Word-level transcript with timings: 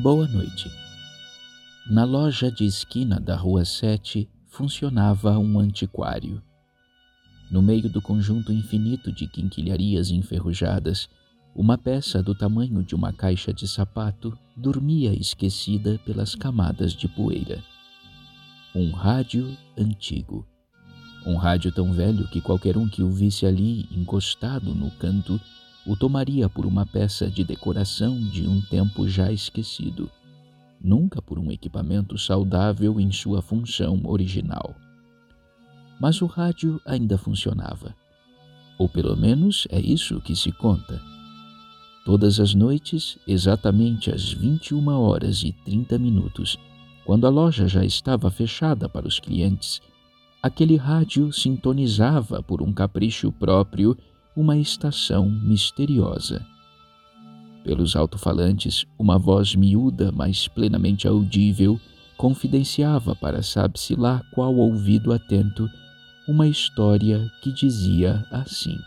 Boa 0.00 0.28
noite. 0.28 0.70
Na 1.90 2.04
loja 2.04 2.52
de 2.52 2.64
esquina 2.64 3.18
da 3.18 3.34
Rua 3.34 3.64
7 3.64 4.28
funcionava 4.46 5.36
um 5.40 5.58
antiquário. 5.58 6.40
No 7.50 7.60
meio 7.60 7.90
do 7.90 8.00
conjunto 8.00 8.52
infinito 8.52 9.10
de 9.10 9.26
quinquilharias 9.26 10.12
enferrujadas, 10.12 11.08
uma 11.52 11.76
peça 11.76 12.22
do 12.22 12.32
tamanho 12.32 12.80
de 12.84 12.94
uma 12.94 13.12
caixa 13.12 13.52
de 13.52 13.66
sapato 13.66 14.38
dormia 14.56 15.12
esquecida 15.12 15.98
pelas 16.06 16.36
camadas 16.36 16.92
de 16.92 17.08
poeira. 17.08 17.60
Um 18.72 18.92
rádio 18.92 19.52
antigo. 19.76 20.46
Um 21.26 21.34
rádio 21.34 21.72
tão 21.72 21.92
velho 21.92 22.28
que 22.28 22.40
qualquer 22.40 22.76
um 22.76 22.88
que 22.88 23.02
o 23.02 23.10
visse 23.10 23.44
ali 23.44 23.88
encostado 23.90 24.72
no 24.72 24.92
canto 24.92 25.40
o 25.88 25.96
tomaria 25.96 26.50
por 26.50 26.66
uma 26.66 26.84
peça 26.84 27.30
de 27.30 27.42
decoração 27.42 28.20
de 28.20 28.46
um 28.46 28.60
tempo 28.60 29.08
já 29.08 29.32
esquecido, 29.32 30.10
nunca 30.78 31.22
por 31.22 31.38
um 31.38 31.50
equipamento 31.50 32.18
saudável 32.18 33.00
em 33.00 33.10
sua 33.10 33.40
função 33.40 33.98
original. 34.04 34.74
Mas 35.98 36.20
o 36.20 36.26
rádio 36.26 36.78
ainda 36.84 37.16
funcionava. 37.16 37.96
Ou 38.76 38.86
pelo 38.86 39.16
menos 39.16 39.66
é 39.70 39.80
isso 39.80 40.20
que 40.20 40.36
se 40.36 40.52
conta. 40.52 41.00
Todas 42.04 42.38
as 42.38 42.52
noites, 42.52 43.16
exatamente 43.26 44.10
às 44.10 44.30
21 44.30 44.88
horas 44.88 45.42
e 45.42 45.52
30 45.64 45.98
minutos, 45.98 46.58
quando 47.06 47.26
a 47.26 47.30
loja 47.30 47.66
já 47.66 47.82
estava 47.82 48.30
fechada 48.30 48.90
para 48.90 49.08
os 49.08 49.18
clientes, 49.18 49.80
aquele 50.42 50.76
rádio 50.76 51.32
sintonizava 51.32 52.42
por 52.42 52.60
um 52.60 52.74
capricho 52.74 53.32
próprio 53.32 53.96
uma 54.38 54.56
estação 54.56 55.28
misteriosa. 55.28 56.46
Pelos 57.64 57.96
alto-falantes, 57.96 58.86
uma 58.96 59.18
voz 59.18 59.56
miúda, 59.56 60.12
mas 60.12 60.46
plenamente 60.46 61.08
audível, 61.08 61.80
confidenciava 62.16 63.16
para 63.16 63.42
sabe-se 63.42 63.96
lá 63.96 64.22
qual 64.32 64.54
ouvido 64.54 65.12
atento 65.12 65.68
uma 66.28 66.46
história 66.46 67.28
que 67.42 67.50
dizia 67.50 68.24
assim. 68.30 68.78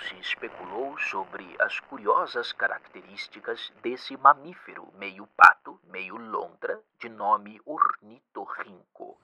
Se 0.00 0.14
especulou 0.20 0.96
sobre 0.98 1.56
as 1.58 1.80
curiosas 1.80 2.52
características 2.52 3.72
desse 3.82 4.16
mamífero 4.16 4.92
meio 4.94 5.26
pato, 5.36 5.80
meio 5.84 6.16
lontra, 6.16 6.80
de 6.98 7.08
nome 7.08 7.60
ornitorrinco. 7.66 9.18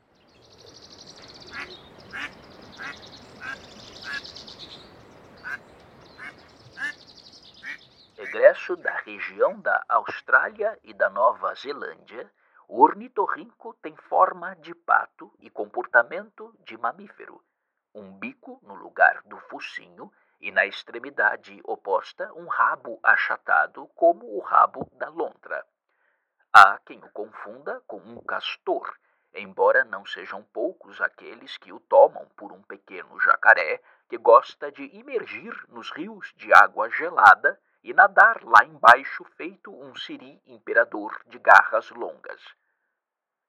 Egresso 8.18 8.76
da 8.76 8.96
região 8.98 9.60
da 9.60 9.84
Austrália 9.88 10.78
e 10.82 10.92
da 10.92 11.08
Nova 11.08 11.54
Zelândia, 11.54 12.30
o 12.66 12.82
ornitorrinco 12.82 13.74
tem 13.74 13.94
forma 13.96 14.56
de 14.56 14.74
pato 14.74 15.32
e 15.38 15.48
comportamento 15.48 16.52
de 16.64 16.76
mamífero 16.76 17.40
um 17.94 18.10
bico 18.10 18.58
no 18.62 18.74
lugar 18.74 19.22
do 19.24 19.38
focinho 19.38 20.10
e 20.40 20.50
na 20.50 20.66
extremidade 20.66 21.60
oposta 21.64 22.32
um 22.34 22.46
rabo 22.46 22.98
achatado 23.02 23.86
como 23.94 24.36
o 24.36 24.40
rabo 24.40 24.88
da 24.94 25.08
lontra. 25.08 25.64
Há 26.52 26.78
quem 26.86 26.98
o 26.98 27.10
confunda 27.10 27.80
com 27.86 27.98
um 27.98 28.20
castor, 28.22 28.96
embora 29.34 29.84
não 29.84 30.06
sejam 30.06 30.42
poucos 30.42 31.00
aqueles 31.00 31.56
que 31.58 31.72
o 31.72 31.80
tomam 31.80 32.26
por 32.36 32.52
um 32.52 32.62
pequeno 32.62 33.18
jacaré 33.20 33.82
que 34.08 34.16
gosta 34.16 34.70
de 34.70 34.84
imergir 34.96 35.52
nos 35.68 35.90
rios 35.90 36.32
de 36.36 36.52
água 36.52 36.88
gelada 36.90 37.60
e 37.82 37.92
nadar 37.92 38.42
lá 38.44 38.64
embaixo 38.64 39.24
feito 39.36 39.70
um 39.70 39.94
siri 39.94 40.40
imperador 40.46 41.20
de 41.26 41.38
garras 41.38 41.90
longas. 41.90 42.42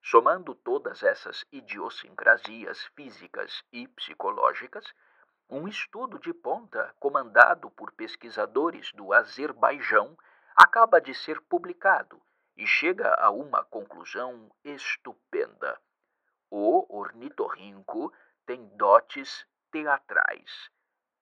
Somando 0.02 0.54
todas 0.54 1.04
essas 1.04 1.46
idiosincrasias 1.52 2.84
físicas 2.96 3.64
e 3.72 3.88
psicológicas, 3.88 4.86
um 5.50 5.68
estudo 5.68 6.18
de 6.18 6.34
ponta 6.34 6.94
comandado 7.00 7.70
por 7.72 7.92
pesquisadores 7.92 8.92
do 8.94 9.14
Azerbaijão 9.14 10.18
acaba 10.56 11.00
de 11.00 11.14
ser 11.14 11.40
publicado 11.42 12.20
e 12.58 12.66
chega 12.66 13.14
a 13.20 13.30
uma 13.30 13.64
conclusão 13.64 14.50
estupenda. 14.64 15.80
O 16.50 16.86
ornitorrinco 16.90 18.12
tem 18.46 18.66
dotes 18.76 19.46
teatrais. 19.72 20.72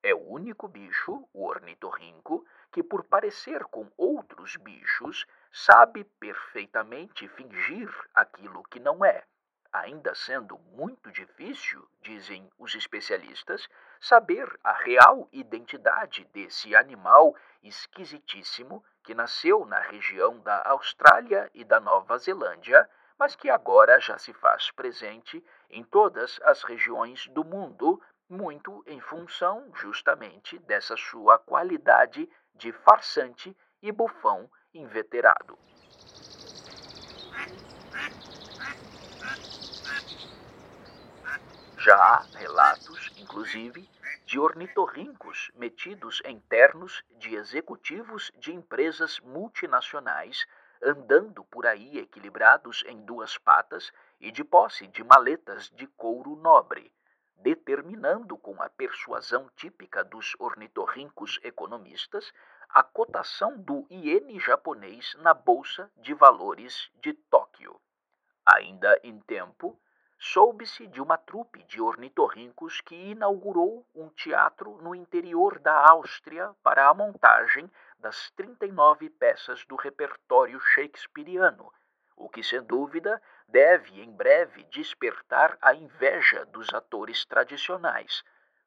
É 0.02 0.14
o 0.14 0.20
único 0.20 0.68
bicho, 0.68 1.28
o 1.34 1.46
ornitorrinco, 1.46 2.46
que, 2.72 2.84
por 2.84 3.04
parecer 3.04 3.64
com 3.66 3.92
outros 3.98 4.56
bichos, 4.58 5.26
sabe 5.52 6.04
perfeitamente 6.20 7.28
fingir 7.30 7.90
aquilo 8.14 8.64
que 8.64 8.80
não 8.80 9.04
é, 9.04 9.26
ainda 9.74 10.14
sendo 10.14 10.60
muito 10.74 11.12
difícil, 11.12 11.84
dizem 12.02 12.48
os 12.60 12.76
especialistas, 12.76 13.68
saber 14.00 14.48
a 14.64 14.72
real 14.72 15.28
identidade 15.32 16.26
desse 16.26 16.76
animal 16.76 17.36
esquisitíssimo 17.64 18.86
que 19.04 19.16
nasceu 19.16 19.66
na 19.66 19.80
região 19.80 20.40
da 20.40 20.62
Austrália 20.68 21.50
e 21.56 21.64
da 21.64 21.80
Nova 21.80 22.18
Zelândia, 22.20 22.88
mas 23.18 23.36
que 23.36 23.50
agora 23.50 24.00
já 24.00 24.18
se 24.18 24.32
faz 24.34 24.70
presente 24.70 25.44
em 25.70 25.84
todas 25.84 26.40
as 26.44 26.64
regiões 26.64 27.28
do 27.30 27.44
mundo, 27.44 28.02
muito 28.30 28.84
em 28.86 29.00
função 29.00 29.72
justamente 29.76 30.60
dessa 30.60 30.96
sua 30.96 31.40
qualidade 31.40 32.30
de 32.54 32.72
farsante 32.72 33.56
e 33.82 33.92
bufão 33.92 34.50
inveterado. 34.74 35.58
Já 41.78 41.96
há 41.96 42.26
relatos, 42.38 43.12
inclusive, 43.18 43.90
de 44.26 44.40
ornitorrincos 44.40 45.52
metidos 45.56 46.22
em 46.26 46.40
ternos 46.40 47.04
de 47.18 47.36
executivos 47.36 48.32
de 48.38 48.54
empresas 48.54 49.20
multinacionais 49.20 50.46
andando 50.84 51.44
por 51.46 51.66
aí 51.66 51.98
equilibrados 51.98 52.84
em 52.88 53.02
duas 53.06 53.38
patas 53.38 53.92
e 54.20 54.32
de 54.32 54.44
posse 54.44 54.88
de 54.88 55.04
maletas 55.04 55.70
de 55.70 55.88
couro 55.88 56.36
nobre, 56.36 56.92
determinando 57.38 58.38
com 58.38 58.62
a 58.62 58.70
persuasão 58.70 59.50
típica 59.56 60.04
dos 60.04 60.36
ornitorrincos 60.40 61.40
economistas 61.44 62.34
a 62.70 62.84
cotação 62.84 63.58
do 63.58 63.86
iene 63.90 64.40
japonês 64.40 65.16
na 65.20 65.34
Bolsa 65.34 65.90
de 65.98 66.14
Valores 66.14 66.90
de 67.02 67.14
Tóquio. 67.14 67.43
Ainda 68.46 69.00
em 69.04 69.20
tempo, 69.20 69.80
soube-se 70.18 70.88
de 70.88 71.02
uma 71.02 71.18
trupe 71.18 71.64
de 71.64 71.82
ornitorrincos 71.82 72.82
que 72.82 72.96
inaugurou 72.96 73.86
um 73.94 74.10
teatro 74.10 74.82
no 74.82 74.96
interior 74.96 75.60
da 75.60 75.90
Áustria 75.90 76.54
para 76.64 76.88
a 76.88 76.94
montagem 76.94 77.70
das 78.00 78.32
39 78.32 79.10
peças 79.12 79.66
do 79.66 79.76
repertório 79.76 80.60
shakespeariano, 80.60 81.72
o 82.16 82.30
que, 82.30 82.44
sem 82.44 82.62
dúvida, 82.64 83.22
deve 83.48 84.02
em 84.02 84.12
breve 84.12 84.64
despertar 84.66 85.58
a 85.62 85.74
inveja 85.74 86.46
dos 86.46 86.74
atores 86.74 87.26
tradicionais 87.26 88.24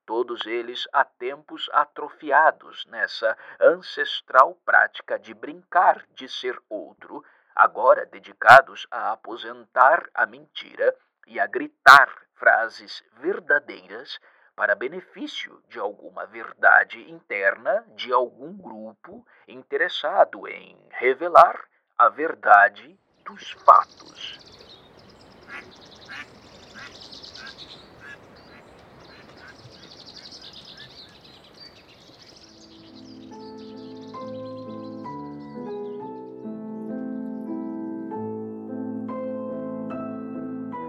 todos 0.06 0.46
eles 0.46 0.88
há 0.92 1.04
tempos 1.04 1.68
atrofiados 1.72 2.86
nessa 2.86 3.36
ancestral 3.60 4.54
prática 4.64 5.18
de 5.18 5.34
brincar 5.34 6.06
de 6.14 6.28
ser 6.28 6.56
outro, 6.70 7.24
agora 7.56 8.04
dedicados 8.04 8.86
a 8.90 9.12
aposentar 9.12 10.10
a 10.14 10.26
mentira 10.26 10.94
e 11.26 11.40
a 11.40 11.46
gritar 11.46 12.08
frases 12.34 13.02
verdadeiras 13.14 14.20
para 14.54 14.74
benefício 14.74 15.62
de 15.68 15.78
alguma 15.78 16.26
verdade 16.26 17.10
interna 17.10 17.82
de 17.94 18.12
algum 18.12 18.56
grupo 18.56 19.26
interessado 19.48 20.46
em 20.46 20.78
revelar 20.90 21.64
a 21.98 22.10
verdade 22.10 22.98
dos 23.24 23.52
fatos. 23.64 24.40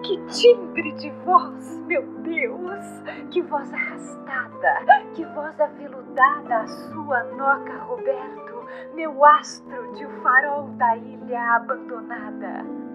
Que 0.07 0.15
timbre 0.27 0.93
de 0.93 1.11
voz, 1.25 1.81
meu 1.85 2.01
Deus! 2.21 2.85
Que 3.29 3.41
voz 3.41 3.73
arrastada, 3.73 5.03
que 5.13 5.25
voz 5.25 5.59
aveludada 5.59 6.59
a 6.59 6.67
sua 6.67 7.25
noca, 7.33 7.77
Roberto, 7.79 8.65
meu 8.95 9.25
astro 9.25 9.91
de 9.95 10.07
farol 10.21 10.69
da 10.77 10.95
ilha 10.95 11.57
abandonada. 11.57 12.86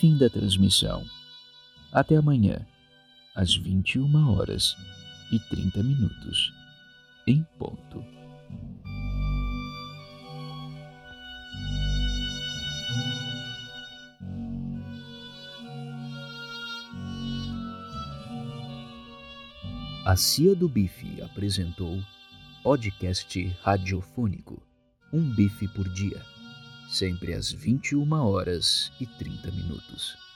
Fim 0.00 0.16
da 0.16 0.30
transmissão. 0.30 1.04
Até 1.92 2.16
amanhã, 2.16 2.66
às 3.34 3.54
21 3.54 4.32
horas 4.32 4.74
e 5.30 5.38
30 5.38 5.82
minutos, 5.82 6.50
em 7.26 7.46
ponto. 7.58 8.02
A 20.06 20.16
Cia 20.16 20.56
do 20.56 20.66
Bife 20.66 21.20
apresentou 21.20 22.02
podcast 22.62 23.54
radiofônico 23.62 24.62
Um 25.12 25.20
Bife 25.34 25.68
por 25.68 25.86
Dia, 25.90 26.24
sempre 26.90 27.32
às 27.32 27.50
21 27.50 28.12
horas 28.12 28.92
e 29.00 29.06
30 29.06 29.50
minutos. 29.52 30.29